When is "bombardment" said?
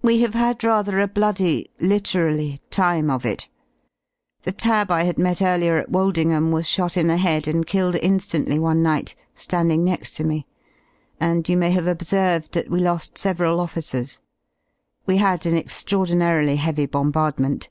16.86-17.68